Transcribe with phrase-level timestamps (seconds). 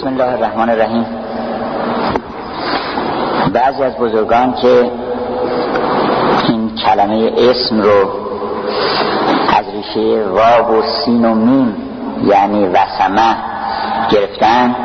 [0.00, 1.06] بسم الله الرحمن الرحیم.
[3.52, 4.90] بعضی از بزرگان که
[6.48, 8.10] این کلمه اسم رو
[9.58, 11.76] از ریشه واب و سین و میم
[12.24, 13.36] یعنی وسمه
[14.10, 14.76] گرفتن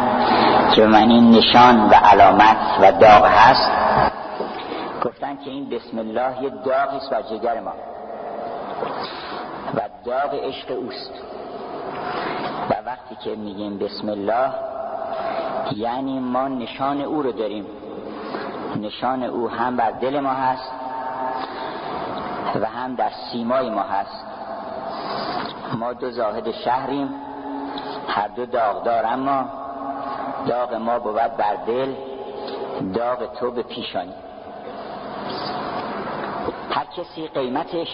[0.76, 3.72] که من این نشان و علامت و داغ هست
[5.04, 7.74] گفتن که این بسم الله یه داغی است بر جگر ما.
[9.76, 11.12] و داغ عشق اوست.
[12.70, 14.75] و وقتی که میگیم بسم الله
[15.72, 17.66] یعنی ما نشان او رو داریم.
[18.76, 20.72] نشان او هم بر دل ما هست
[22.56, 24.26] و هم در سیمای ما هست.
[25.80, 27.10] ما دو زاهد شهریم
[28.08, 29.46] هر دو داغدار اما
[30.48, 31.94] داغ ما بود بر دل
[32.94, 34.14] داغ تو به پیشانی.
[36.70, 37.88] هر کسی قیمتش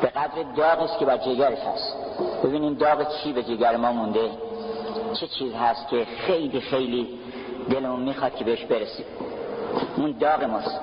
[0.00, 1.96] به قدر داغ است که بر جگرش هست
[2.44, 4.30] ببینیم داغ چی به جگر ما مونده؟
[5.20, 7.08] چه چیز هست که خیلی خیلی
[7.70, 9.06] دلمون می‌خواد که بهش برسیم؟
[9.96, 10.80] اون داغ ماست.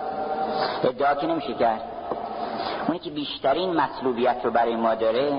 [0.83, 1.81] ادعا که نمیشه کرد.
[2.87, 5.33] اونی که بیشترین مطلوبیت رو برای ما داره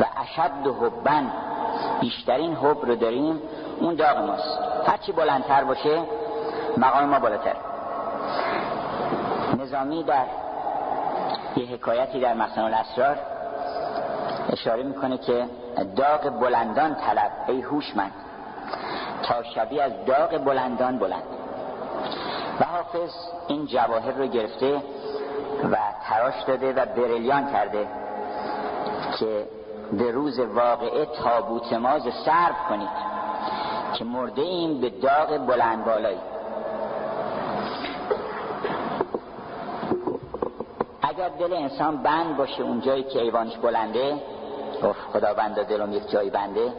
[0.00, 1.32] و اشد و حبن
[2.00, 3.40] بیشترین حب رو داریم
[3.80, 4.58] اون داغ ماست.
[4.86, 6.02] هرچی بلندتر باشه
[6.76, 7.56] مقام ما بالاتر.
[9.58, 10.24] نظامی در
[11.56, 13.18] یه حکایتی در مخزن الاسرار
[14.52, 15.44] اشاره می‌کنه که
[15.96, 18.12] داغ بلندان طلب ای هوشمند.
[19.22, 21.22] تا شبیه از داغ بلندان بلند.
[22.60, 23.10] و حافظ
[23.48, 24.82] این جواهر رو گرفته
[25.72, 25.76] و
[26.08, 27.88] تراش داده و بریلیان کرده
[29.18, 29.46] که
[29.92, 33.10] به روز واقعه تابوت ماز سرب کنید
[33.94, 36.20] که مرده ایم به داغ بلند بالایی.
[41.02, 44.20] اگر دل انسان بند باشه اون جایی که ایوانش بلنده
[45.12, 46.72] خداوند دلم یک جایی بنده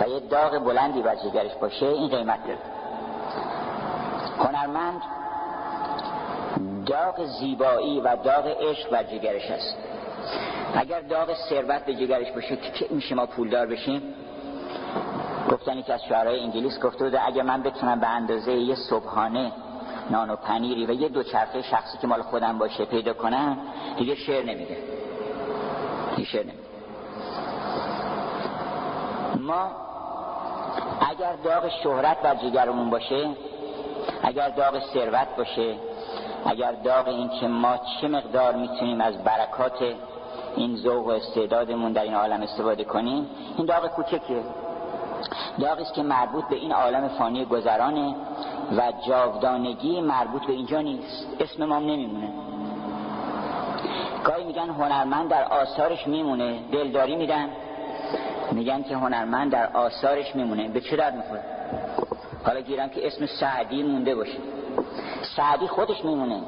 [0.00, 2.58] و یه داغ بلندی بر جگرش باشه این قیمت داره.
[4.38, 5.02] هنرمند
[6.86, 9.76] داغ زیبایی و داغ عشق بر جگرش است.
[10.74, 14.02] اگر داغ ثروت به جگرش باشه که میشه ما پولدار بشیم؟
[15.50, 19.52] گفتن که از شعرهای انگلیس گفته بوده اگر من بتونم به اندازه یه صبحانه
[20.10, 23.58] نان و پنیری و یه دوچرخه شخصی که مال خودم باشه پیدا کنم
[23.96, 24.78] دیگه شعر نمیده
[26.16, 26.69] دیگه شعر نمیده
[29.38, 29.70] ما
[31.10, 33.28] اگر داغ شهرت بر جگرمون باشه
[34.22, 35.74] اگر داغ ثروت باشه
[36.46, 39.94] اگر داغ این که ما چه مقدار می‌تونیم از برکات
[40.56, 44.42] این ذوق و استعدادمون در این عالم استفاده کنیم این داغ کوچکیه
[45.60, 48.14] داغی است که مربوط به این عالم فانی گذرانه
[48.76, 51.26] و جاودانگی مربوط به اینجا نیست.
[51.40, 52.28] اسم ما نمیمونه.
[54.24, 56.60] گاهی میگن هنرمند در آثارش میمونه.
[56.72, 57.48] دلداری میدن.
[58.52, 60.68] میگن که هنرمند در آثارش میمونه.
[60.68, 61.42] به چه درد می‌خوره؟
[62.46, 64.38] حالا گیرم که اسم سعدی مونده باشه.
[65.36, 66.42] سعدی خودش میمونه.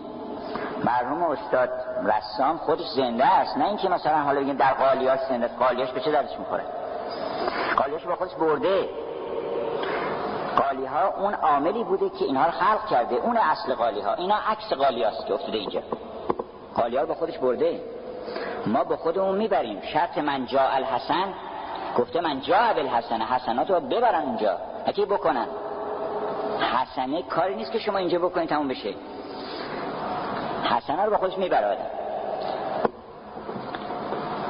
[0.85, 1.71] مرحوم استاد
[2.05, 3.57] رسام خودش زنده است.
[3.57, 5.59] نه اینکه مثلا حالا بگیم در قالیاش زنده است.
[5.59, 6.65] قالیاش به چه دردش می‌خوره؟
[7.77, 8.89] قالیاش با خودش برده.
[10.57, 13.15] قالی ها اون عاملی بوده که اینها رو خلق کرده.
[13.15, 15.83] اون اصل قالی ها اینا عکس قالی هاست که افتاده اینجا.
[16.75, 17.81] قالی ها با خودش برده
[18.67, 19.81] ما با خودمون می‌بریم.
[19.81, 21.35] شرط من جا الحسن
[21.99, 24.59] گفته من جا الحسن حسنات رو ببرن اونجا.
[24.87, 25.47] اکی بکنن.
[26.61, 28.95] حسنه کاری نیست که شما اینجا بکنید تموم بشه.
[30.65, 31.87] حسنه رو با خودش می‌بره آدم.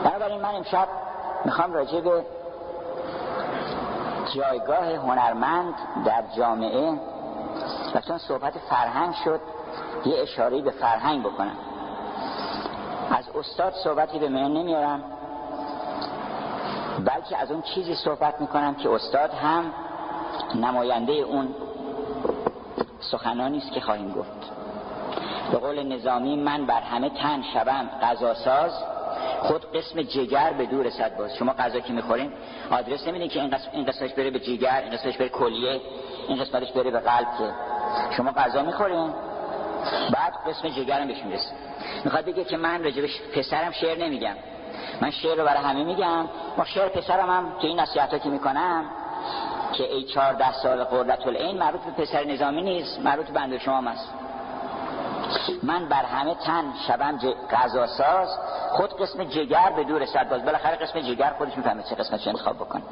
[0.04, 0.89] بنابراین من امشب
[1.44, 2.25] می‌خوام راجع به
[4.34, 6.93] جایگاه هنرمند در جامعه
[7.94, 9.41] و چون صحبت فرهنگ شد
[10.04, 11.56] یه اشاره به فرهنگ بکنم.
[13.34, 15.03] استاد صحبتی به من نمیارم.
[17.04, 19.72] بلکه از اون چیزی صحبت می‌کنم که استاد هم
[20.54, 21.54] نماینده اون
[23.00, 24.53] سخنانی است که خواهیم گفت.
[25.53, 28.72] به قول نظامی من بر همه تن شبم غذاساز
[29.42, 31.34] خود قسم جگر به دور صد باز.
[31.34, 32.32] شما غذا که می‌خورین
[32.71, 35.81] آدرس نمیدین که این, قسم این قسمش بره به جگر این قسمش بره کلیه
[36.28, 37.54] این قسمتش بره به قلب که.
[38.16, 39.15] شما غذا می‌خورین؟
[40.12, 41.50] بعد قسم جگرم بهش می‌رسه
[42.04, 44.34] می‌خواد بگه که من راجبش پسرم شعر نمیگم.
[45.00, 46.26] من شعر رو برای همه میگم.
[46.58, 48.84] ما شعر پسرم هم که این نصیحتا که می‌کنم
[49.72, 53.80] که ای چهارده سال قربت العین مربوط به پسر نظامی نیست مربوط به بنده شما
[53.80, 54.08] هست
[55.62, 57.18] من بر همه تن شبم
[57.50, 58.28] غذا ساز
[58.70, 62.56] خود قسم جگر به دور صد باز بالاخره قسم جگر خودش می‌فهمه چه قسمتش انتخاب
[62.56, 62.82] بکن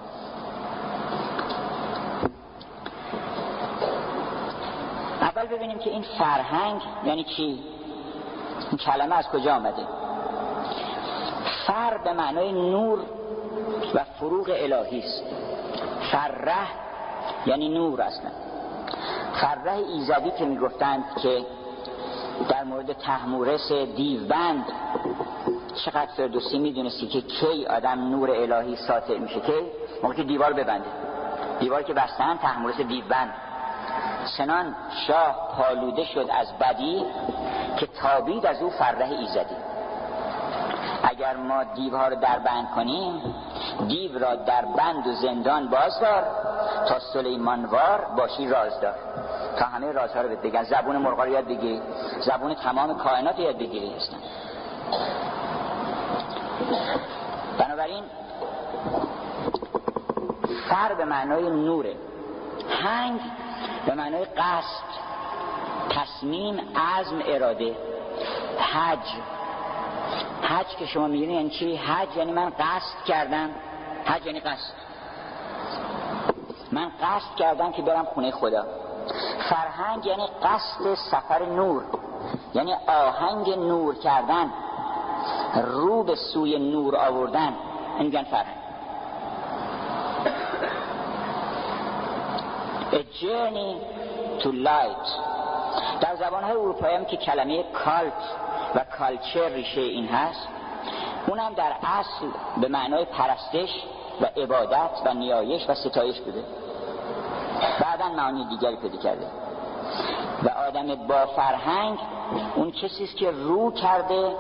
[5.51, 7.63] ببینیم که این فرهنگ یعنی چی؟
[8.71, 9.87] این کلمه از کجا آمده؟
[11.67, 12.99] فر به معنای نور
[13.95, 15.25] و فروغ الهی است.
[16.13, 16.67] فره
[17.47, 18.31] یعنی نور اصلا.
[19.41, 21.47] فره ایزدی که می‌گفتند که
[22.49, 24.65] در مورد تحمورس دیوبند
[25.85, 29.53] چقدر فردوسی می‌دونستی که کی آدم نور الهی ساطع میشه؟ که
[30.03, 30.89] موقع که دیوار ببنده.
[31.61, 33.35] دیوار که بستن تحمورس دیوبند.
[34.25, 34.75] سنان
[35.07, 37.05] شاه پالوده شد از بدی
[37.77, 39.57] که تابید از او فره ایزدی.
[41.03, 43.35] اگر ما دیوها رو در بند کنیم
[43.89, 46.25] دیو را در بند و زندان بازدار
[46.89, 48.95] تا سلیمانوار باشی رازدار
[49.59, 50.65] تا همه رازها رو بگن.
[50.65, 51.83] زبون مرغا رو یاد بگیری
[52.21, 53.95] زبون تمام کائنات رو یاد بگیری.
[53.95, 54.17] هستن
[57.59, 58.05] بنابراین
[60.69, 61.95] فر به معنای نوره.
[62.83, 63.21] هنگ
[63.87, 64.85] به معنای قصد
[65.91, 67.77] تصمیم عزم اراده.
[68.59, 69.07] حج.
[70.43, 73.51] حج که شما میگین یعنی چی؟ حج یعنی من قصد کردم.
[74.05, 74.73] حج یعنی قصد.
[76.73, 78.65] من قصد کردم که برم خونه خدا.
[79.51, 81.85] فرهنگ یعنی قصد سفر نور.
[82.55, 84.51] یعنی آهنگ نور کردن
[85.65, 87.55] رو به سوی نور آوردن.
[87.99, 88.60] این فرهنگ.
[92.93, 93.73] A journey
[94.43, 95.09] to light
[96.01, 98.13] در زبان های اروپایی هم که کلمه کالت
[98.75, 100.49] و کالچر ریشه این هست
[101.27, 102.27] اونم در اصل
[102.61, 103.71] به معنای پرستش
[104.21, 106.45] و عبادت و نیایش و ستایش بوده.
[107.81, 109.27] بعدا معانی دیگری پیدا کرده.
[110.43, 111.99] و آدم با فرهنگ
[112.55, 114.37] اون کسی است که رو کرده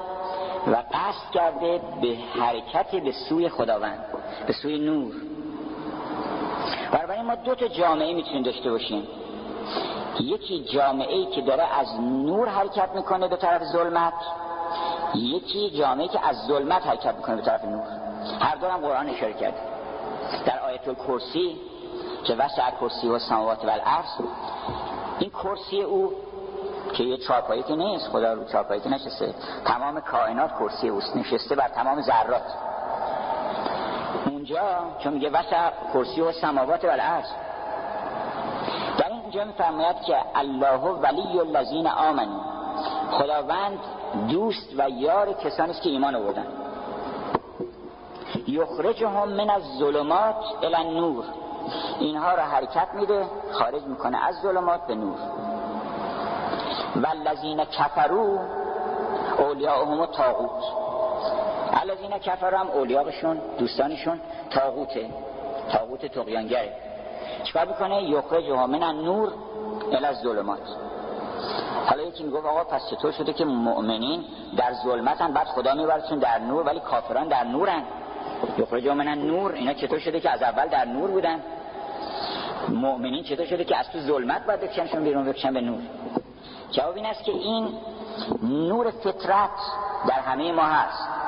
[0.66, 4.04] و قصد کرده به حرکت به سوی خداوند
[4.46, 5.12] به سوی نور.
[7.36, 9.08] دو تا جامعه می‌تونیم داشته باشیم.
[10.20, 14.12] یکی جامعه ای که داره از نور حرکت می‌کنه به طرف ظلمت
[15.14, 17.86] یکی جامعه که از ظلمت حرکت می‌کنه به طرف نور.
[18.40, 19.58] هر دو هم قرآن اشاره کرده
[20.46, 21.56] در آیت الکرسی
[22.24, 24.06] که وسع کرسی و سماوات و الارض
[25.18, 26.12] این کرسی او
[26.92, 29.34] که یه چارپایی که نیست خدا رو چارپایی که نشسته
[29.64, 32.42] تمام کائنات کرسی اوست نشسته بر تمام ذرات.
[34.40, 37.26] اونجا چون میگه وسع کرسی و سماوات و الارض
[38.98, 42.40] در اینجا میفرماید که الله ولی الذین آمنو
[43.10, 43.78] خداوند
[44.28, 46.46] دوست و یار کسانی است که ایمان آوردن.
[48.46, 51.24] یخرجهم من از ظلمات الی نور
[51.98, 55.18] اینها را حرکت میده خارج می‌کنه از ظلمات به نور.
[56.96, 58.38] والذین کفرو
[59.38, 60.89] اولیاءهم تاغوت
[61.72, 64.20] الذین کفرو هم اولیاءشون دوستانشون
[64.50, 65.10] تاغوته
[65.72, 66.72] تاغوت تقیانگره
[67.44, 69.32] چکار می‌کنه؟ یخرجهم من نور
[70.04, 70.60] از ظلمات.
[71.86, 74.24] حالا یکی می‌گفت آقا پس چطور شده که مؤمنین
[74.56, 77.82] در ظلمتن بعد خدا میبرسون در نور ولی کافران در نورن؟
[78.58, 81.40] یخرجهم من نور اینا چطور شده که از اول در نور بودن؟
[82.68, 85.80] مؤمنین چطور شده که از تو ظلمت باید بکشنشون بیرون بکشن به نور؟
[86.70, 87.68] جواب این است که این
[88.42, 89.50] نور فطرت
[90.08, 91.19] در همه ما هست.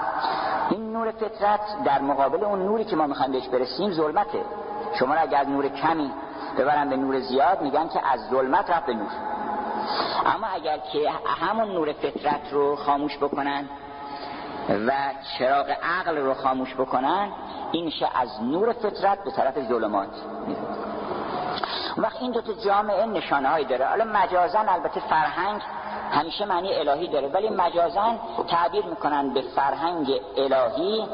[0.70, 4.44] این نور فطرت در مقابل اون نوری که ما می‌خوایم بهش برسیم ظلمته.
[4.98, 6.10] شما را اگر نور کمی
[6.58, 9.10] ببرن به نور زیاد میگن که از ظلمت رفت به نور.
[10.26, 11.10] اما اگر که
[11.40, 13.64] همون نور فطرت رو خاموش بکنن
[14.68, 14.92] و
[15.38, 15.70] چراغ
[16.00, 17.28] عقل رو خاموش بکنن
[17.72, 20.08] این میشه از نور فطرت به طرف ظلمات.
[21.96, 23.86] وقت این دوتا جامعه نشانه هایی داره.
[23.86, 25.60] حالا مجازن البته فرهنگ
[26.12, 27.28] همیشه معنی الهی داره.
[27.28, 31.06] ولی مجازن تعبیر می‌کنن به فرهنگ الهی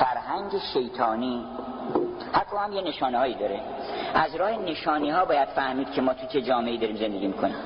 [0.00, 1.44] فرهنگ شیطانی.
[2.32, 3.60] حتی هم یه نشانه هایی داره.
[4.14, 7.56] از راه نشانی ها باید فهمید که ما تو چه جامعه داریم زندگی می‌کنیم.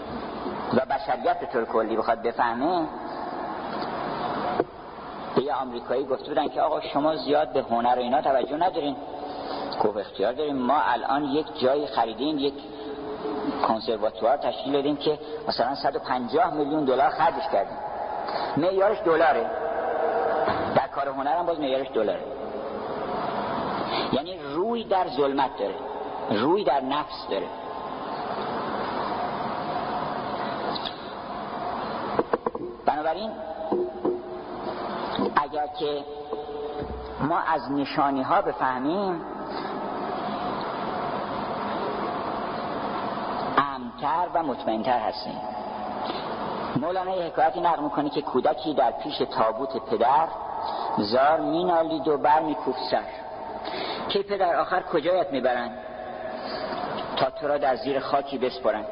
[0.74, 2.88] و بشریت به طور کلی بخواد بفهمه
[5.36, 8.96] به یه آمریکایی گفته بودن که آقا شما زیاد به هنر و اینا توجه ندارین.
[9.84, 10.56] گفت اختیار داریم.
[10.56, 12.54] ما الان یک جایی خریدیم یک
[13.68, 17.78] کنسرواتوار تشکیل دادیم که مثلا 150 میلیون دلار خرجش کردیم.
[18.56, 19.50] معیارش دلاره.
[20.74, 22.24] در کار هنر هم باز معیارش دلاره.
[24.12, 25.74] یعنی روی در ظلمت داره.
[26.30, 27.46] روی در نفس داره.
[32.86, 33.30] بنابراین
[35.36, 36.04] اگر که
[37.20, 39.20] ما از نشانی ها بفهمیم
[44.02, 45.40] امتر و مطمئنتر هستیم.
[46.76, 50.28] مولانا یه حکایتی نقل می‌کنه که کودکی در پیش تابوت پدر
[50.98, 53.04] زار مینالید و بر میکوفت سر.
[54.08, 55.78] که پدر آخر کجایت می‌برند؟
[57.16, 58.86] تا تو را در زیر خاکی بسپرند.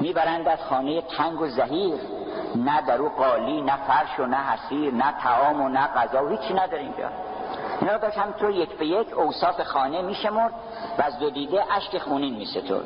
[0.00, 2.00] می‌برند از خانه تنگ و زهیر.
[2.56, 6.28] نه در او قالی نه فرش و نه حسیر نه تعام و نه غذا و
[6.28, 7.08] هیچی نداره اینجا.
[7.80, 10.52] اینا داشت همینطور یک به یک اوصاف خانه میشمرد
[10.98, 12.80] و از دو دیده اشک خونین میستر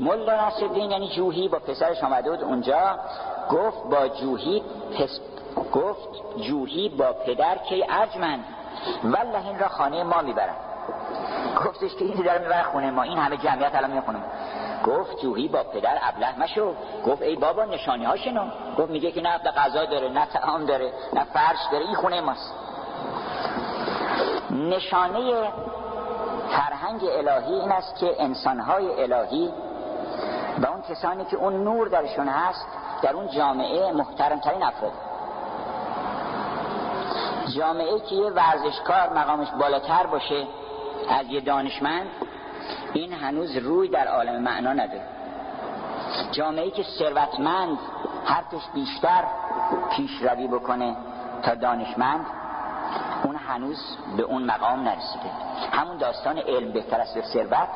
[0.00, 2.98] ملا نصرالدین یعنی جوهی با پسرش آمده بود اونجا
[3.50, 4.62] گفت با جوهی
[4.98, 5.20] پس
[5.72, 6.08] گفت
[6.42, 8.44] جوهی با پدر که ارجمند.
[9.04, 10.54] والله این را خانه ما می‌برن
[11.66, 13.02] گفتش که این در می‌بره خونه ما.
[13.02, 14.18] این همه جمعیت الان می‌خونه
[14.86, 16.74] گفت جوهی با پدر ابله مشو.
[17.06, 18.44] گفت ای بابا نشانی ها شنو.
[18.78, 21.84] گفت میگه که نه غذا داره نه تعام داره نه فرش داره.
[21.84, 22.54] این خونه ماست.
[24.50, 25.52] نشانه
[26.50, 29.52] فرهنگ الهی این است که انسانهای الهی
[30.62, 32.66] و اون کسانی که اون نور درشون هست
[33.02, 34.92] در اون جامعه محترمترین افراد.
[37.56, 40.46] جامعه که یه ورزشکار مقامش بالاتر باشه
[41.08, 42.06] از یه دانشمند
[42.92, 45.00] این هنوز روی در عالم معنا نده
[46.32, 47.78] جامعه که ثروتمند
[48.24, 49.24] حرفش بیشتر
[49.90, 50.96] پیشروی بکنه
[51.42, 52.26] تا دانشمند
[53.24, 55.30] اون هنوز به اون مقام نرسیده.
[55.72, 57.68] همون داستان علم بهتر از ثروت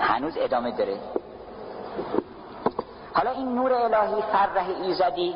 [0.00, 0.98] هنوز ادامه داره.
[3.14, 5.34] حالا این نور الهی فرح ایزدی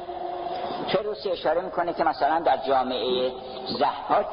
[0.88, 3.32] فروسی اشاره می‌کنه که مثلا در جامعه
[3.78, 4.26] زحاک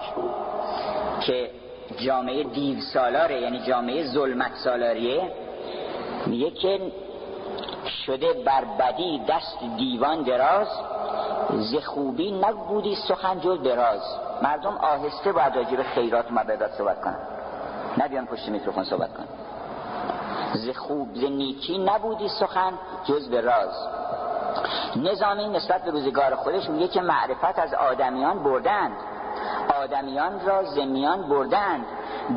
[1.22, 1.52] که
[1.98, 5.32] جامعه دیو سالاره یعنی جامعه ظلمت سالاریه
[6.26, 6.92] میگه که
[8.06, 10.68] شده بر بدی دست دیوان دراز
[11.50, 14.02] ز خوبی نبودی سخن جز دراز.
[14.42, 17.20] مردم آهسته باید راجع خیرات و مبادات صحبت کنن.
[17.98, 19.28] نبیان پشت میکروفون صحبت کنن.
[20.58, 22.74] ز خوب ز نیکی نبودی سخن
[23.06, 23.88] جز به راز.
[24.96, 28.98] نظامی نسبت به روزگار خودش میگه که معرفت از آدمیان بردند
[29.84, 31.86] آدمیان را زمیان بردند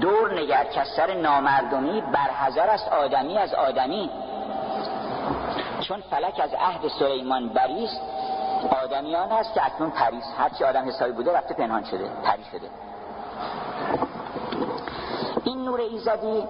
[0.01, 4.11] دور نگر که سر نامردمی برهزار است آدمی از آدمی.
[5.81, 8.01] چون فلک از عهد سلیمان بریست
[8.85, 10.25] آدمی آن است که اکنون پریست.
[10.39, 12.71] هرچی آدم حسابی بوده رفته پنهان شده پری شده.
[15.45, 16.45] این نور ایزدی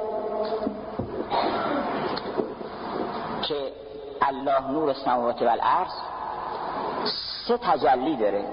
[3.43, 3.73] که
[4.23, 5.93] الله نور السماوات و الارض
[7.47, 8.45] سه تجلی داره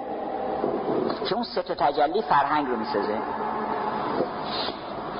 [1.25, 3.17] که اون سه تجلی فرهنگ رو می‌سازه.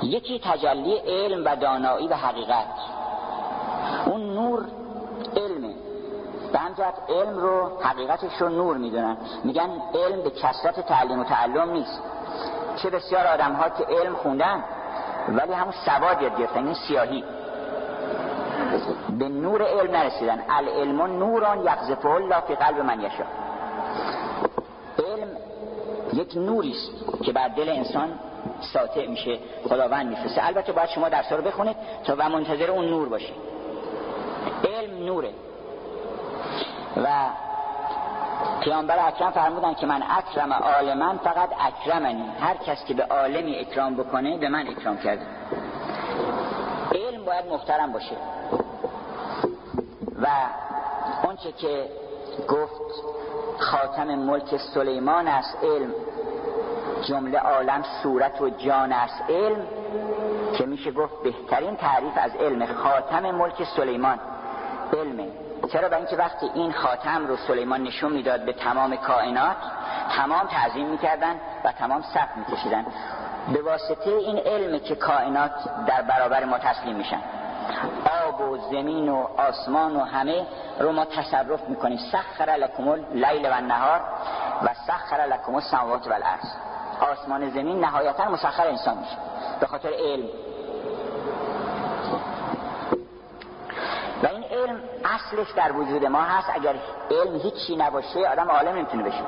[0.02, 2.66] یکی تجلی علم و دانایی و حقیقت.
[4.06, 4.64] اون نور
[5.36, 5.74] علمه.
[6.52, 9.16] به همجرد علم رو حقیقتش رو نور می‌دونن.
[9.44, 12.02] میگن علم به کسرت تعلیم و تعلم نیست.
[12.76, 14.64] چه بسیار آدم ها که علم خوندن
[15.28, 17.24] ولی همون سواد یاد گرفتن این سیاهی.
[19.18, 20.42] به نور علم نرسیدن.
[20.48, 23.24] العلم نوران یقذف الله فی قلب من یشا
[24.98, 25.28] علم
[26.12, 28.08] یک نوری است که بر دل انسان
[28.72, 30.46] ساطع میشه خداوند میفرسته.
[30.46, 33.34] البته باید شما درس رو بخونید تا و منتظر اون نور باشید
[34.64, 35.30] علم نوره.
[36.96, 37.06] و
[38.60, 42.24] پیامبر اکرم فرمودن که من اکرم عالما فقط اکرمنی.
[42.40, 45.26] هر کس که به عالمی اکرام بکنه به من اکرام کرده.
[46.92, 48.16] علم باید محترم باشه.
[50.22, 50.26] و
[51.24, 51.88] اونچه که
[52.48, 53.04] گفت
[53.58, 55.94] خاتم ملک سلیمان است علم
[57.08, 59.66] جمله عالم صورت و جان است علم
[60.58, 64.18] که میشه گفت بهترین تعریف از علم خاتم ملک سلیمان
[64.92, 65.28] علمه.
[65.72, 69.56] چرا؟ به اینکه وقتی این خاتم رو سلیمان نشون می‌داد به تمام کائنات
[70.16, 71.34] تمام تعظیم می‌کردن
[71.64, 72.86] و تمام صف میکشیدن.
[73.52, 75.52] به واسطه این علم که کائنات
[75.86, 77.20] در برابر ما تسلیم میشن.
[78.38, 80.46] آب و زمین و آسمان و همه
[80.80, 81.98] رو ما تصرف می‌کنیم.
[82.12, 84.00] سخر لکم لیل و نهار
[84.62, 86.46] و سخر لکم السماوات و الارض.
[87.12, 89.16] آسمان زمین نهایتا مسخر انسان میشه.
[89.60, 90.28] به خاطر علم.
[94.22, 96.50] و این علم اصلش در وجود ما هست.
[96.54, 96.74] اگر
[97.10, 99.22] علم هیچی نباشه آدم عالم نمی‌تونه بشه.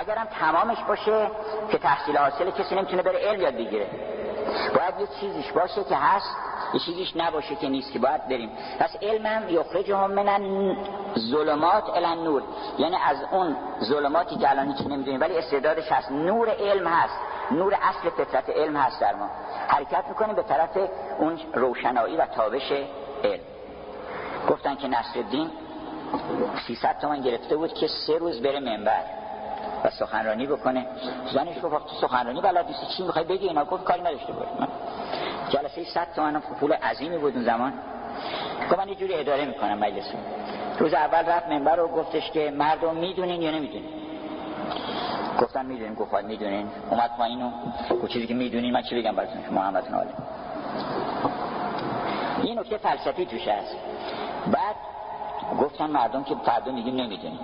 [0.00, 1.30] اگر هم تمامش باشه
[1.70, 4.13] که تحصیل حاصل کسی نمی‌تونه بره علم یاد بگیره.
[4.74, 6.36] باید یه چیزیش باشه که هست
[6.74, 8.50] یه چیزیش نباشه که نیست که باید بریم.
[8.78, 10.76] پس علمم یخرجهم من
[11.18, 12.42] ظلمات الان نور
[12.78, 16.10] یعنی از اون ظلماتی که الان هیچ نمی‌دونیم ولی استعدادش هست.
[16.10, 17.18] نور علم هست.
[17.50, 19.30] نور اصل فطرت علم هست در ما.
[19.68, 20.78] حرکت می‌کنیم به طرف
[21.18, 22.72] اون روشنایی و تابش
[23.24, 23.42] علم.
[24.50, 25.50] گفتن که نصرالدین
[26.66, 29.23] 300 تومن گرفته بود که سه روز بره منبر.
[29.84, 30.86] و سخنرانی بکنه.
[31.34, 34.48] زنش گفت تو سخنرانی بلد نیستی چی می‌خوای بگی؟ اینا گفت کاری نداشته باش
[35.48, 37.72] جلسه 100 تومن پول عظیمی بود اون زمان.
[38.70, 40.12] گفت من یه جوری اداره می‌کنم مجلس.
[40.78, 43.88] روز اول رفت منبر رو گفتش که مردم می‌دونین یا نمی‌دونین؟
[45.40, 46.70] گفتن می‌دونین گفت می‌دونین.
[46.90, 47.50] اومد پایین و
[48.08, 50.28] چیزی که می‌دونین من چی بگم براتون؟ شما همتون عالم
[52.42, 53.76] این نکته فلسفی توش هست.
[54.46, 54.76] بعد
[55.60, 57.38] گفتن مردم که فردا میگیم نمی‌دونین.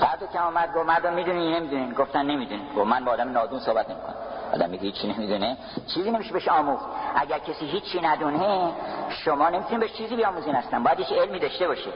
[0.00, 1.92] فردا که آمد گفت مردم می‌دونین نمی‌دونین.
[1.92, 2.66] گفتن نمی‌دونین.
[2.76, 4.14] گفت من با آدم نادون صحبت نمی‌کنم.
[4.54, 5.56] آدم میگه هیچی نمی‌دونه.
[5.94, 6.86] چیزی نمیشه بهش آموخت.
[7.14, 8.72] اگر کسی هیچی ندونه
[9.08, 11.90] شما نمی‌تونید بهش چیزی بیاموزین هستن باید هیچ علمی داشته باشه.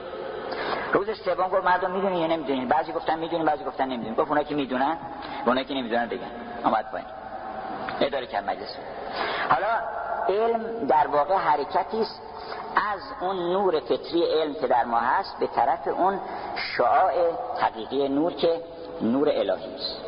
[0.92, 2.68] روز سوم گفت مردم می‌دونین یا نمی‌دونین.
[2.68, 4.14] بعضی گفتن می‌دونین بعضی گفتن نمی‌دونین.
[4.14, 4.96] گفت اونایی که می‌دونن
[5.46, 6.30] اونایی که نمی‌دونن بگن.
[6.64, 7.08] آمد پایین.
[8.00, 8.76] اداره کرد مجلس
[9.50, 9.66] حالا
[10.28, 12.22] علم در واقع حرکتی است
[12.76, 16.20] از اون نور فطری علم که در ما هست به طرف اون
[16.76, 17.12] شعاع
[17.60, 18.60] حقیقی نور که
[19.02, 20.00] نور الهی است.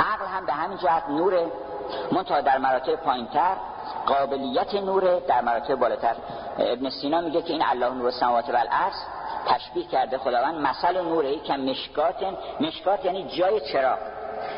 [0.00, 1.34] عقل هم به همین جهت نور
[2.12, 3.56] منتها در مراتب پایینتر
[4.06, 6.16] قابلیت نور در مراتب بالاتر.
[6.58, 8.94] ابن سینا میگه که این الله نور سماوات و الارض
[9.46, 12.16] تشبیه کرده خداوند مثل نوره که مشکات
[12.60, 13.98] مشکات یعنی جای چراغ.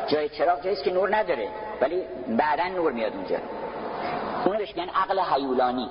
[0.09, 1.49] جای چراغ جایی که نور نداره
[1.81, 3.37] ولی بعدا نور میاد اونجا.
[4.45, 5.91] اون بهش میگن عقل حیولانی.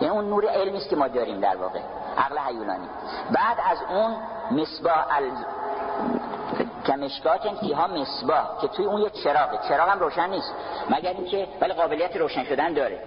[0.00, 1.80] یعنی اون نور علمی است که ما داریم در واقع.
[2.18, 2.88] عقل حیولانی.
[3.30, 4.16] بعد از اون
[4.50, 5.30] مصباح ال...
[6.86, 9.58] کمشکات فیها مصباح که توی اون یک چراغه.
[9.68, 10.54] چراغ هم روشن نیست.
[10.90, 12.98] مگر اینکه ولی قابلیت روشن شدن داره.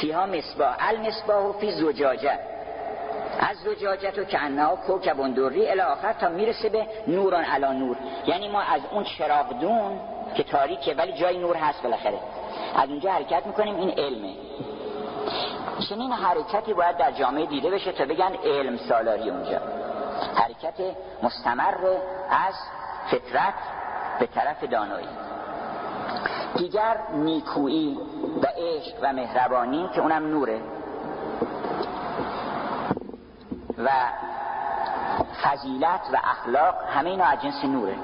[0.00, 0.76] فیها مصباح.
[0.80, 2.38] المصباح فی زجاجه.
[3.40, 7.96] از زجاجت و که انها کوکب دوری الی آخر تا می‌رسه به نوران علا نور.
[8.26, 10.00] یعنی ما از اون چراغدون
[10.34, 12.18] که تاریکه ولی جای نور هست بالاخره.
[12.76, 14.34] از اونجا حرکت می‌کنیم این علمه.
[15.88, 19.60] چنین حرکتی باید در جامعه دیده بشه تا بگن علم سالاری اونجا.
[20.34, 21.74] حرکت مستمر
[22.30, 22.54] از
[23.10, 23.54] فطرت
[24.20, 25.08] به طرف دانایی.
[26.56, 27.98] دیگر نیکویی
[28.42, 30.60] و عشق و مهربانی که اونم نوره.
[33.78, 33.88] و
[35.42, 37.96] فضیلت و اخلاق همه اینا از جنس نوره.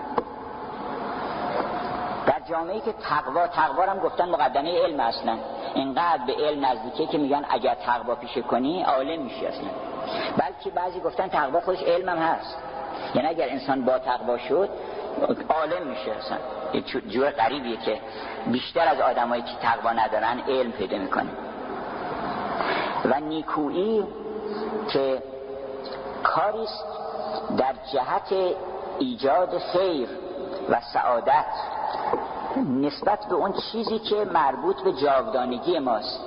[2.49, 5.39] جامعه که تقوا تقوا هم گفتن مقدمه علم اصلا
[5.75, 9.69] اینقدر به علم نزدیکه که میگن اگر تقوا پیشه کنی عالم میشی اصلا.
[10.37, 12.57] بلکه بعضی گفتن تقوا خودش علم هم هست.
[13.15, 14.69] یعنی اگر انسان با تقوا شد
[15.49, 16.39] عالم میشه اصلا.
[16.73, 18.01] یه جور قریبیه که
[18.47, 21.31] بیشتر از آدمایی که تقوا ندارن علم پیدا می‌کنه.
[23.05, 24.05] و نیکویی
[24.93, 25.23] که
[26.23, 26.85] کاریست
[27.57, 28.55] در جهت
[28.99, 30.09] ایجاد خیر
[30.69, 31.45] و سعادت.
[32.57, 36.21] نسبت به اون چیزی که مربوط به جاودانگی ماست.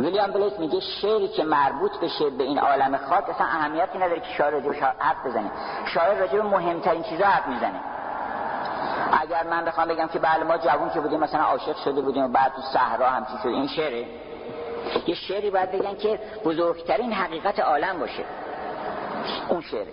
[0.00, 4.26] ویلیام بلیک میگه شعری که مربوط بشه به این عالم خاک اصلا اهمیتی نداره که
[4.38, 5.50] شاعر راجب حرف بزنه.
[5.86, 7.80] شاعر راجب مهمترین چیزا حرف می‌زنه.
[9.22, 12.28] اگر من بخوام بگم که بله ما جوون که بودیم مثلا عاشق شده بودیم و
[12.28, 14.06] بعد تو صحرا همچی شد این شعره.
[15.06, 18.24] یه شعری باید بگن که بزرگترین حقیقت عالم باشه.
[19.48, 19.92] اون شعره.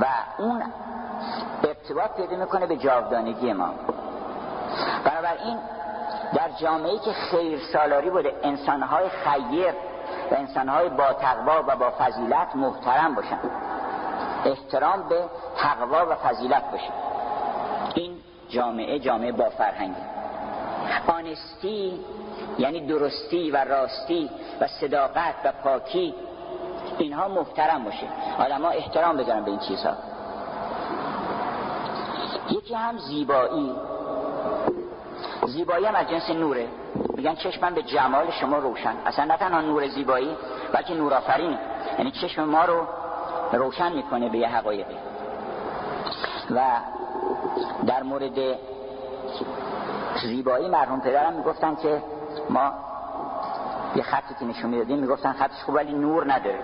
[0.00, 0.06] و
[0.38, 0.62] اون
[1.64, 3.74] ارتباط پیدا می‌کنه به جاودانگی ما.
[5.04, 5.58] بنابراین
[6.34, 9.74] در جامعه که خیر سالاری بوده انسانهای خیر
[10.30, 13.38] و انسانهای با تقوا و با فضیلت محترم باشن.
[14.44, 15.24] احترام به
[15.56, 16.92] تقوا و فضیلت باشه.
[17.94, 18.16] این
[18.48, 20.00] جامعه جامعه با فرهنگی
[21.06, 22.04] آنستی
[22.58, 24.30] یعنی درستی و راستی
[24.60, 26.14] و صداقت و پاکی
[26.98, 28.06] اینها محترم باشه.
[28.38, 29.94] آدم احترام بذارن به این چیزها.
[32.50, 33.72] یکی هم زیبایی
[35.46, 36.68] زیبایی هم از جنس نوره.
[37.14, 38.94] میگن چشمم به جمال شما روشن.
[39.06, 40.36] اصلا نه تنها نور زیبایی
[40.72, 41.58] بلکه نور آفرین
[41.98, 42.86] یعنی چشم ما رو
[43.52, 44.96] روشن می‌کنه به یه حقایقی.
[46.50, 46.60] و
[47.86, 48.58] در مورد
[50.22, 52.02] زیبایی مرحوم پدرم می‌گفتن که
[52.50, 52.72] ما
[53.96, 56.60] یه خطی که نشون می‌دادیم می‌گفتن خطش خوب ولی نور نداره.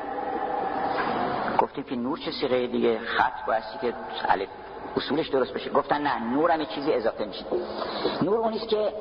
[1.59, 3.95] گفتیم که نور چه سیغه دیگه؟ خط بایستی که
[4.97, 5.71] اصولش درست بشه.
[5.71, 7.45] گفتن نه نور هم چیزی اضافه میشه.
[8.23, 8.93] نور اونیست که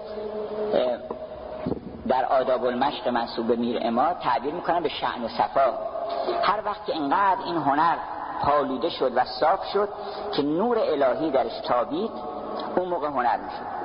[2.07, 5.73] در آداب المشق منصوب به میر اما تعبیر می‌کنن به شعن و صفا.
[6.43, 7.95] هر وقت که انقدر این هنر
[8.41, 9.89] پالوده شد و صاف شد
[10.31, 12.11] که نور الهی درش تابید
[12.75, 13.75] اون موقع هنر می‌شد.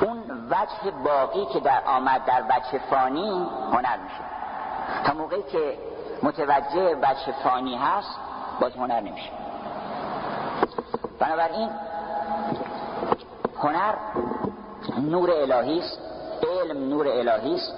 [0.00, 4.24] اون وجه باقی که در آمد در وجه فانی هنر میشه
[5.04, 5.78] تا موقعی که
[6.22, 8.18] متوجه وجه فانی هست
[8.60, 9.30] باز هنر نمیشه.
[11.20, 11.70] بنابراین
[13.58, 13.94] هنر
[14.98, 15.98] نور الهی است
[16.42, 17.74] علم نور الهی است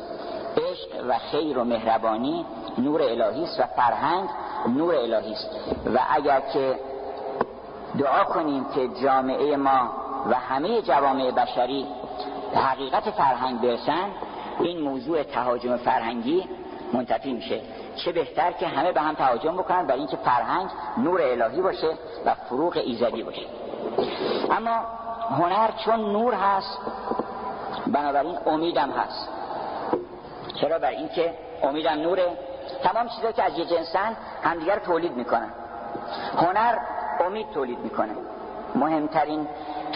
[0.57, 2.47] عشق و خیر و مهربانی
[2.79, 4.29] نور الهی است و فرهنگ
[4.69, 5.51] نور الهی است.
[5.95, 6.79] و اگر که
[7.99, 9.91] دعا کنیم که جامعه ما
[10.27, 11.87] و همه جوامع بشری
[12.55, 14.09] حقیقت فرهنگ برسن
[14.61, 16.45] این موضوع تهاجم فرهنگی
[16.93, 17.61] منتفی میشه.
[17.97, 21.89] چه بهتر که همه به هم تهاجم بکنن برای اینکه فرهنگ نور الهی باشه
[22.27, 23.47] و فروغ ایزدی باشه.
[24.51, 24.77] اما
[25.31, 26.79] هنر چون نور هست
[27.87, 29.29] بنابراین امیدم هست.
[30.61, 32.39] چرا؟ برای اینکه امیدم نوره.
[32.83, 35.53] تمام چیزا که از یه جنسن همدیگر تولید می‌کنن.
[36.37, 36.79] هنر
[37.27, 38.13] امید تولید می‌کنه.
[38.75, 39.47] مهمترین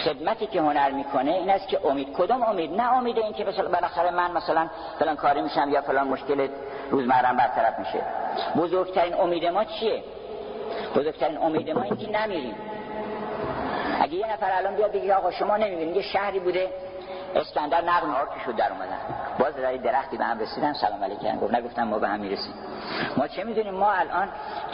[0.04, 2.12] خدمتی که هنر می‌کنه این است که امید.
[2.12, 6.08] کدام امید؟ نه امید این که مثلا بالاخره من مثلا فلان کاری میشم یا فلان
[6.08, 6.48] مشکل
[6.90, 8.02] روزمرم برطرف میشه.
[8.56, 10.02] بزرگترین امید ما چیه؟
[10.96, 12.54] بزرگترین امید ما این که نمیریم.
[14.00, 16.70] اگه یه نفر الان بیاد بگه آقا شما نمی‌بینید یه شهری بوده
[17.36, 18.06] اسکندر نقل
[18.44, 18.98] شد در اومدن.
[19.38, 20.72] باز در درختی به هم رسیدن.
[20.72, 21.38] سلام علیکم.
[21.38, 22.54] گفت نگفتم ما به هم می‌رسیم.
[23.16, 24.28] ما چه می‌دونیم؟ ما الان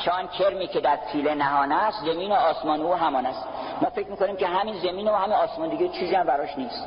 [0.05, 3.46] چان کرمی که در پیله نهانه است زمین و آسمان او همان است.
[3.83, 6.87] ما فکر می‌کنیم که همین زمین و همین آسمان دیگه چیزی هم براش نیست.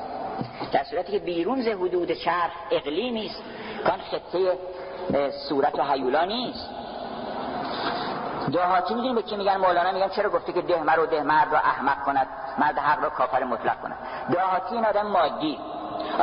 [0.71, 3.43] در صورتی که بیرون ز حدود چرخ اقلیمی است.
[3.85, 4.57] کان خطه
[5.49, 6.69] صورت و حیولا نیست.
[8.51, 11.55] دهاتی می‌دونیم به چی میگن مولانا؟ میگن چرا گفته که ده رو ده مرد رو
[11.55, 12.27] احمق کند؟
[12.57, 13.97] مرد حق رو کافر مطلق کند.
[14.31, 15.59] دهاتی این آدم مادی.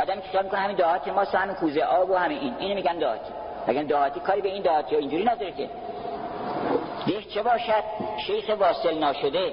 [0.02, 2.54] آدمی که می‌کنه؟ همین دهاتی ما همین کوزه آب و همین این.
[2.58, 3.32] اینو میگن دهاتی
[3.66, 5.70] میگن دهاتی کاری به این دهاتی اینجوری نداره که.
[7.06, 7.84] ده چه باشد؟
[8.26, 9.52] شیخ واصل ناشده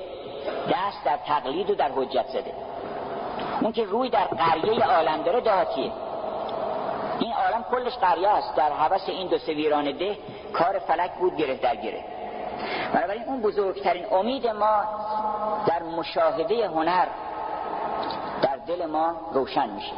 [0.69, 2.53] دست در تقلید و در حجت زده.
[3.61, 5.91] اون که روی در قریه عالم داره دهاتیه
[7.19, 8.55] این عالم کلش قریه است.
[8.55, 10.17] در حوث این دو سویران ده
[10.53, 12.03] کار فلک بود گره در گره.
[12.93, 14.83] بنابراین اون بزرگترین امید ما
[15.67, 17.07] در مشاهده هنر
[18.41, 19.93] در دل ما روشن میشه.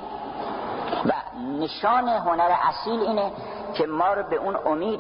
[1.06, 1.12] و
[1.60, 3.32] نشان هنر اصیل اینه
[3.74, 5.00] که ما رو به اون امید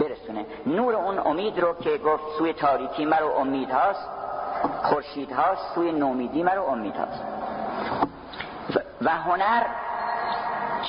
[0.00, 0.46] برسونه.
[0.66, 4.08] نور اون امید رو که گفت سوی تاریکی مرو امید هاست
[4.82, 7.24] خورشید هاست سوی نومیدی مرو امید هاست.
[9.02, 9.62] و هنر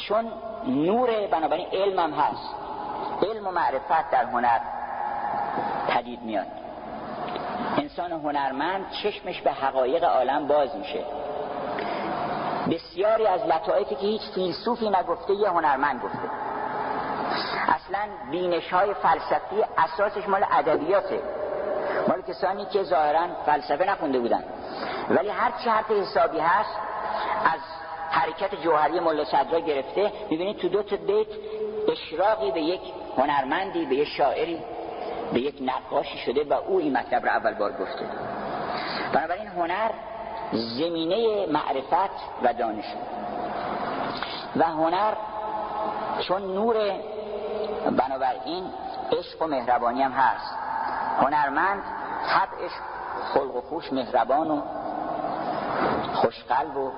[0.07, 0.31] چون
[0.67, 2.55] نور بنابراین علمم هست.
[3.23, 4.59] علم و معرفت در هنر
[5.87, 6.47] پدید میاد.
[7.77, 11.03] انسان هنرمند چشمش به حقایق عالم باز میشه.
[12.71, 16.29] بسیاری از لطائفی که هیچ فیلسوفی نگفته یه هنرمند گفته.
[17.67, 17.99] اصلا
[18.31, 21.19] بینش های فلسفی اساسش مال ادبیاته.
[22.07, 24.43] مال کسانی که ظاهرا فلسفه نخونده بودن.
[25.09, 26.75] ولی هر چه حرف حسابی هست
[27.45, 27.59] از
[28.11, 31.27] حرکت جوهری ملا صدرا گرفته می‌بینید تو دو تا بیت
[31.91, 32.81] اشراقی به یک
[33.17, 34.59] هنرمندی به یک شاعری
[35.33, 38.05] به یک نقاشی شده و او این مطلب رو اول بار گفته.
[39.13, 39.89] بنابراین هنر
[40.51, 42.85] زمینه معرفت و دانش.
[44.55, 45.13] و هنر
[46.27, 46.75] چون نور
[47.97, 48.63] بنابراین
[49.11, 50.55] عشق و مهربانی هم هست.
[51.21, 51.83] هنرمند
[52.29, 52.71] طبعش
[53.33, 54.61] خلق و خوش مهربان و
[56.13, 56.91] خوشقلب و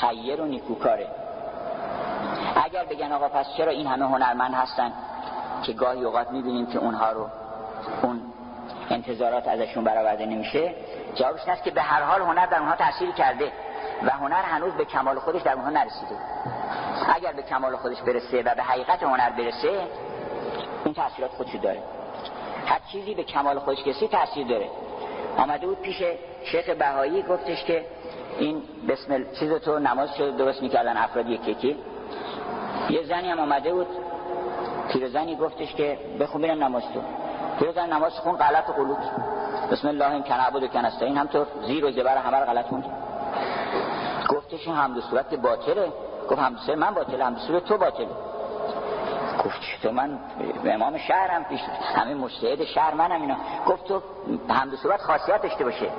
[0.00, 1.08] خیر و نیکوکاره.
[2.64, 4.92] اگر بگن آقا پس چرا این همه هنرمند هستن؟
[5.62, 7.26] که گاهی اوقات می‌بینیم که اونها رو
[8.02, 8.22] اون
[8.90, 10.74] انتظارات ازشون برآورده نمیشه
[11.14, 13.52] جوابش این که به هر حال هنر در اونها تاثیر کرده
[14.02, 16.16] و هنر هنوز به کمال خودش در اونها نرسیده.
[17.14, 19.86] اگر به کمال خودش برسه و به حقیقت هنر برسه
[20.84, 21.82] اون تاثیرات خودشو داره.
[22.66, 24.68] هر چیزی به کمال خودش کسی تاثیر داره.
[25.36, 26.02] آمده بود پیش
[26.44, 27.84] شیخ بهایی گفتش که
[28.38, 31.76] این بسم چیز تو نماز شد درست می‌کردن افراد یکی.
[32.90, 33.86] یه زنی هم آمده بود
[34.92, 37.00] پیرزنی گفتش که بخون بینم نماز تو.
[37.58, 38.98] پیرزن نماز خون غلط و قلوت
[39.72, 42.84] بسم الله این کن عبود و هم تو زیر و زبر همه غلط خوند
[44.28, 45.92] گفتش این حمد صورت باطله.
[46.30, 48.08] گفت حمد من باطله صورت تو باطله.
[49.44, 50.18] گفت تو؟ من
[50.66, 51.60] امام شهرم پیش.
[51.94, 53.36] همه مجتهد شهر منم اینا.
[53.66, 54.02] گفت تو
[54.48, 55.90] حمد صورت خاصیت داشته باشه.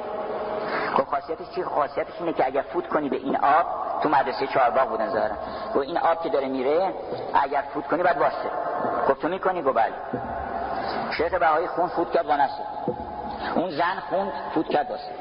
[0.97, 3.65] گفت خاصیتش چی؟ خاصیتش اینه که اگر فوت کنی به این آب
[4.03, 5.35] تو مدرسه چهارباغ بودن ظاهرا
[5.75, 6.93] گفت این آب که داره میره
[7.33, 8.51] اگر فوت کنی بعد واسه.
[9.09, 9.93] گفت تو می‌کنی؟ گفت بله.
[11.17, 12.63] شیخ بهایی خون فوت کرد وانسه
[13.55, 15.11] اون زن خوند فوت کرد واسه.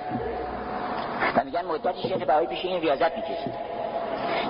[1.37, 3.55] و میگن مدتی شیخ بهایی پیش این ریاضت می‌کشید.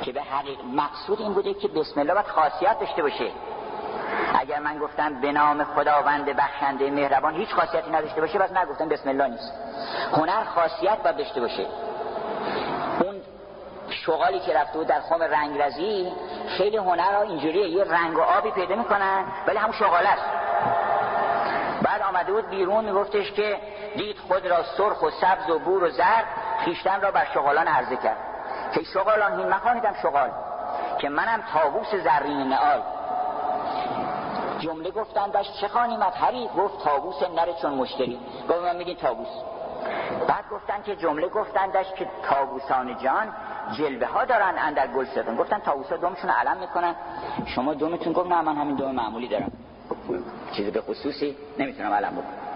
[0.03, 3.31] که به حقیق مقصود این بوده که بسم الله باید خاصیت داشته باشه.
[4.35, 9.09] اگر من گفتم به نام خداوند بخشنده مهربان هیچ خاصیتی نداشته باشه بس نگفتم بسم
[9.09, 9.53] الله نیست.
[10.13, 11.67] هنر خاصیت باید داشته باشه.
[13.01, 13.21] اون
[13.91, 16.13] شغالی که رفته بود در خام رنگرزی
[16.49, 17.69] خیلی هنر ها اینجوریه.
[17.69, 20.25] یه رنگ و آبی پیدا می‌کنن ولی همون شغال است.
[21.83, 23.57] بعد آمده بود بیرون میگفتش که
[23.97, 26.25] دید خود را سرخ و سبز و بور و زرد
[26.65, 28.17] خیشتن را بر شغالان عرضه کرد.
[28.75, 30.31] که شغالان هین مخانیدم شغال
[30.99, 32.83] که منم تابوس زرین نعال.
[34.59, 38.19] جمله گفتندش چه خانی مطهری گفت تابوس نره چون مشتری.
[38.49, 39.29] گفت من میگین تابوس
[40.29, 43.33] بعد گفتن که جمله گفتندش که تابوسان جان
[43.73, 46.95] جلوه ها دارن اندر گل سفن گفتن تابوس ها دومشون علم می‌کنن.
[47.47, 49.53] شما دومتون گفت نه من همین دوم معمولی دارم.
[50.53, 52.47] چیزی به خصوصی نمی‌تونم علم بکنم.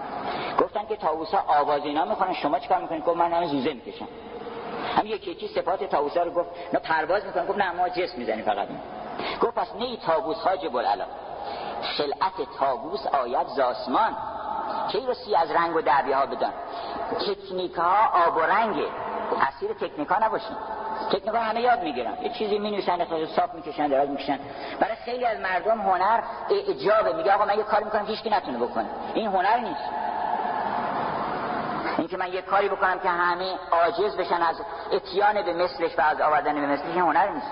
[0.59, 4.07] گفتن که تابوس ها آواز اینا می‌کنن شما چیکار می‌کنید؟ گفت من همین زوزه می‌کشم.
[4.97, 6.49] هم یکی یکی صفات تابوس ها رو گفت.
[6.73, 7.45] نه پرواز می‌کنن.
[7.45, 8.67] گفت نه ما جسم می‌زنیم فقط.
[9.41, 11.05] گفت پس نه تابوس ها جبل علا
[11.81, 14.15] خلعت تابوس آید زاسمان
[14.91, 16.53] کی رسی از رنگ و دعوی ها بدن
[17.19, 18.87] تکنیک ها آب و رنگه
[19.41, 20.55] اسیر تکنیک ها نباشین.
[21.11, 22.13] تکنیک ها همه یاد می‌گیرن.
[22.21, 24.39] یه چیزی می نویسن صاف می‌کشن دراز می‌کشن.
[24.79, 28.85] برای خیلی از مردم هنر اجابه میگه آقا من یه کاری می‌کنم هیچ نتونه بکنه.
[29.13, 29.89] این هنر نیست.
[31.97, 36.21] اینکه من یه کاری بکنم که همه عاجز بشن از اتیان به مثلش و از
[36.21, 37.51] آوردن به مثلش هنر نیست.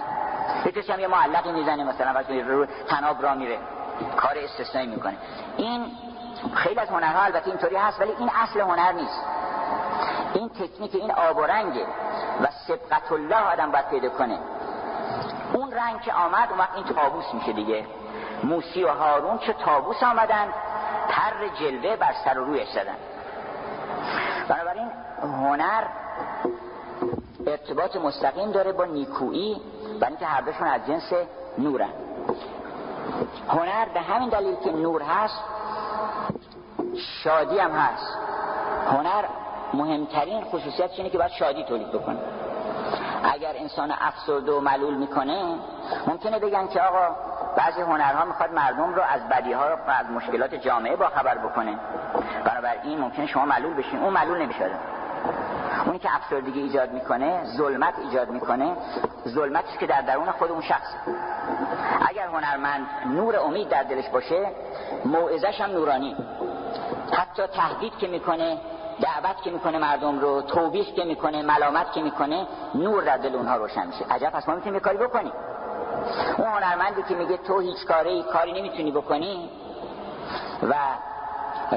[0.66, 3.58] یه هم یه معلقی می‌زنه مثلا وقتی رو تناب را میره.
[4.18, 5.18] کار استثنایی می‌کنه.
[5.58, 5.86] این
[6.54, 9.24] خیلی از هنرها البته اینطوری هست ولی این اصل هنر نیست.
[10.34, 11.86] این تکنیک این آب و رنگه
[12.42, 14.40] و سبقت الله آدم باید پیدا کنه.
[15.54, 17.86] اون رنگ که آمد اون وقت این تابوس میشه دیگه.
[18.44, 20.54] موسی و هارون چه تابوس آمدن
[21.10, 22.96] تر جلوه بر سر و روی زدن.
[24.48, 25.84] بنابراین هنر
[27.48, 29.62] ارتباط مستقیم داره با نیکویی
[30.00, 31.14] برای اینکه هر دوشون از جنس
[31.58, 31.90] نورن.
[33.50, 35.44] هنر به همین دلیل که نور هست
[37.24, 38.18] شادی هم هست.
[38.92, 39.26] هنر
[39.74, 42.20] مهمترین خصوصیت اینه که باید شادی تولید بکنه.
[43.24, 45.56] اگر انسان افسرده و ملول می‌کنه
[46.08, 47.16] ممکنه بگن که آقا
[47.58, 51.80] بعضی هنرها می‌خواد مردم رو از بدیها و از مشکلات جامعه با خبر بکنه.
[52.46, 54.04] بنابراین ممکنه شما ملول بشین.
[54.04, 54.72] اون ملول نمیشه
[55.86, 58.76] اونی که افسردگی ایجاد می‌کنه ظلمت ایجاد می‌کنه
[59.28, 60.94] ظلمتی که در درون خود اون شخص.
[62.10, 64.48] اگر هنرمند نور امید در دلش باشه
[65.06, 66.16] موعظش هم نورانی.
[67.12, 68.58] حتی تهدید که می‌کنه
[69.02, 73.56] دعوت که می‌کنه مردم رو توبیخ که می‌کنه ملامت که می‌کنه نور در دل اونها
[73.56, 74.06] روشن میشه.
[74.12, 75.34] عجب پس ما می‌تونیم کاری بکنیم.
[76.38, 79.50] اون هنرمندی که میگه تو هیچ کاری کاری نمی‌تونی بکنی
[80.64, 80.76] و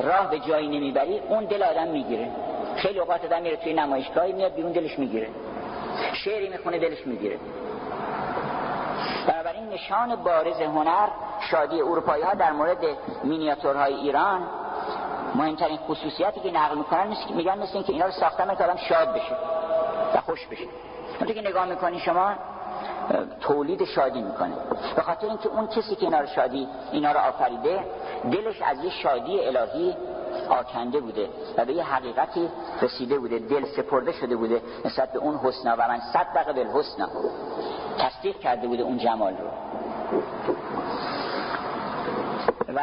[0.03, 2.31] راه به جایی نمی‌بری اون دل آدم می‌گیره.
[2.77, 5.29] خیلی اوقات آدم میره توی نمایشگاهی میاد بیرون دلش می‌گیره.
[6.13, 7.39] شعری می‌خونه دلش می‌گیره.
[9.29, 11.09] بنابراین نشان بارز هنر
[11.51, 12.79] شادی اروپایی ها در مورد
[13.25, 14.41] مینیاتورهای ایران
[15.35, 19.37] مهمترین خصوصیتی که نقل می‌کنن میگن مثل اینکه اینا رو ساختن که آدم شاد بشه
[20.15, 20.65] و خوش بشه.
[21.19, 22.33] اونطور که نگاه می‌کنی شما
[23.41, 24.53] تولید شادی می‌کنه.
[24.97, 27.85] به خاطر اینکه اون کسی که اینا رو شادی اینا رو آفریده
[28.31, 29.97] دلش از یه شادی الهی
[30.49, 32.49] آکنده بوده و به یه حقیقتی
[32.83, 35.77] رسیده بوده دل سپرده شده بوده نسبت به اون حسنا.
[35.79, 37.09] و من صدق به حسنا
[37.99, 39.49] تصدیق کرده بوده اون جمال رو.
[42.75, 42.81] و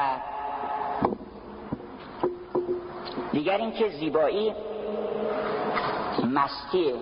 [3.31, 4.55] دیگر اینکه زیبایی
[6.33, 6.95] مستیه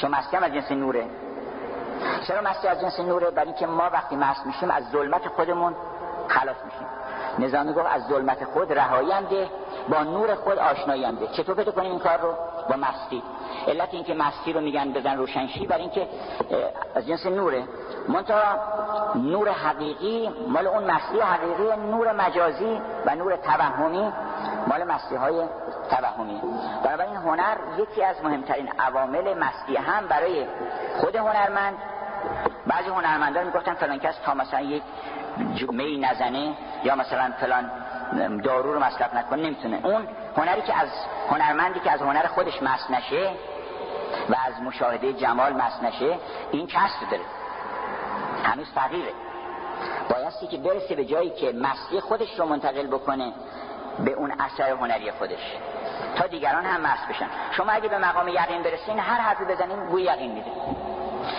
[0.00, 1.06] چون مستی هم از جنس نوره.
[2.28, 5.74] چرا مستی از جنس نوره؟ برای اینکه ما وقتی مست میشیم از ظلمت خودمون
[6.28, 6.86] خلاص میشیم.
[7.38, 9.48] نظامی گفت از ظلمت خود رهایی ده
[9.88, 11.26] با نور خود آشنایی ده.
[11.26, 12.34] چطور پیدا کنیم این کار رو؟
[12.70, 13.22] با مستی.
[13.68, 16.08] علت اینکه مستی رو میگن بزن روشنشی برای اینکه
[16.94, 17.64] از جنس نوره.
[18.08, 18.58] منتها
[19.14, 24.12] نور حقیقی مال اون مستی حقیقی نور مجازی و نور توهمی
[24.66, 25.42] مال مستی های
[25.90, 26.40] توهمی.
[26.84, 30.46] بنابراین هنر یکی از مهمترین عوامل مستی هم برای
[31.00, 31.74] خود هنرمند.
[32.66, 34.82] بعضی هنرمندان می‌گفتن فلان کس تا مثلا یک
[35.72, 37.70] می نزنه یا مثلا فلان
[38.40, 39.80] دارو رو مصرف نکنه نمی‌تونه.
[39.84, 40.88] اون هنری که از
[41.30, 43.30] هنرمندی که از هنر خودش مست نشه
[44.28, 46.18] و از مشاهده جمال مست نشه
[46.52, 47.22] این کسر داره.
[48.44, 49.12] هنوز فقیره.
[50.10, 53.32] بایستی که برسه به جایی که مستی خودش رو منتقل بکنه
[53.98, 55.56] به اون اثر هنری خودش.
[56.16, 57.26] تا دیگران هم مست بشن.
[57.50, 60.50] شما اگه به مقام یقین برسین هر حرفی بزنین بوی یقین میده.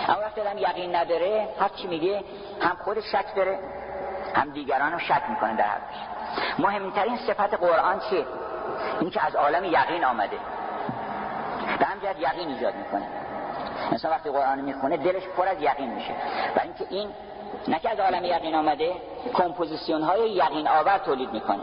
[0.08, 2.24] اما وقتی آدم یقین نداره هر چی میگه
[2.60, 3.58] هم خودش شک داره.
[4.34, 5.96] هم دیگران رو شک می‌کنه در حرفش
[6.58, 8.26] مهمترین صفت قرآن چیه
[9.00, 10.38] این که از عالم یقین آمده.
[11.78, 13.06] به همجرد یقین ایجاد می‌کنه.
[13.92, 16.14] مثلا وقتی قرآن می‌خونه دلش پر از یقین میشه.
[16.54, 17.10] برای اینکه این
[17.68, 18.92] نه که از عالم یقین آمده
[19.34, 21.62] کمپوزیسیون های یقین آور تولید می‌کنه.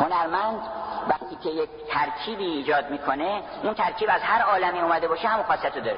[0.00, 0.60] هنرمند
[1.08, 5.74] وقتی که یک ترکیبی ایجاد می‌کنه اون ترکیب از هر عالمی اومده باشه همون خاصیت
[5.74, 5.96] داره.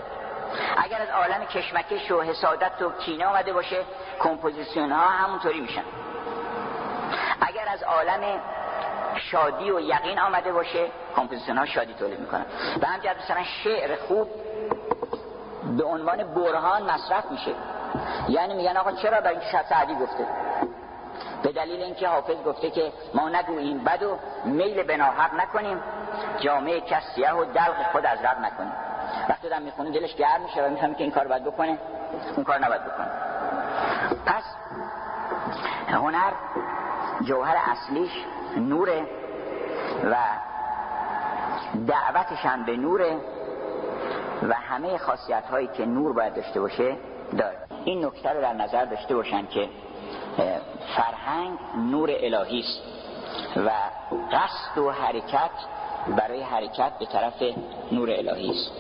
[0.77, 3.83] اگر از عالم کشمکش و حسادت و کینه آمده باشه
[4.21, 5.85] کمپوزیسیون ها همونطوری میشن.
[7.41, 8.41] اگر از عالم
[9.17, 10.87] شادی و یقین آمده باشه
[11.17, 12.47] کمپوزیسیون ها شادی تولید می‌کنن.
[12.81, 14.29] به همجرد مثلا شعر خوب
[15.77, 17.55] به عنوان برهان مصرف میشه.
[18.29, 20.27] یعنی میگن آقا چرا برای اینکه سعدی گفته؟
[21.43, 25.83] به دلیل اینکه حافظ گفته که ما نگوییم بد و میل به ناحق نکنیم.
[26.41, 28.73] جامعه کس سیاه و دلق خود از رد نکنیم.
[29.29, 31.79] وقتی دارم می‌خونه دلش گرم میشه و می‌فهمه که این کار باید بکنه.
[32.37, 33.09] اون کار نباید بکنه.
[34.27, 34.43] پس
[35.89, 36.33] هنر
[37.23, 38.13] جوهر اصلیش
[38.57, 39.07] نوره
[40.05, 40.17] و
[41.87, 43.17] دعوتش هم به نوره
[44.43, 46.97] و همه خاصیت هایی که نور باید داشته باشه
[47.39, 47.59] داره.
[47.85, 49.69] این نکته رو در نظر داشته باشن که
[50.97, 52.83] فرهنگ نور الهی است
[53.57, 53.71] و
[54.33, 55.51] قصد و حرکت
[56.09, 57.43] برای حرکت به طرف
[57.93, 58.71] نور الهی است.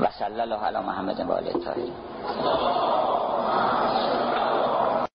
[0.00, 1.52] و صلی الله علی محمد و آله